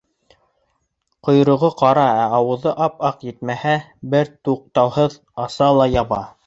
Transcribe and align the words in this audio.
Ҡойроғо 1.27 1.69
ҡара, 1.83 2.07
ә 2.23 2.25
ауыҙы 2.39 2.75
ап-аҡ, 2.89 3.23
етмәһә, 3.31 3.77
бер 4.17 4.35
туҡтауһыҙ 4.49 5.23
аса 5.47 5.75
ла 5.81 5.91
яба. 6.01 6.23